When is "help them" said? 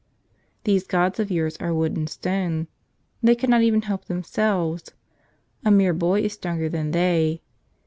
3.83-4.25